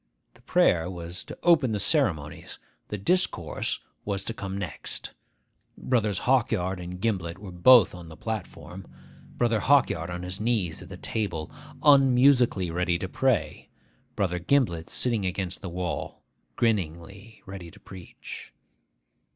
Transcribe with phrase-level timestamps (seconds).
[0.33, 2.57] The prayer was to open the ceremonies;
[2.87, 5.13] the discourse was to come next.
[5.77, 8.87] Brothers Hawkyard and Gimblet were both on the platform;
[9.37, 11.51] Brother Hawkyard on his knees at the table,
[11.83, 13.69] unmusically ready to pray;
[14.15, 16.23] Brother Gimblet sitting against the wall,
[16.57, 18.55] grinningly ready to preach.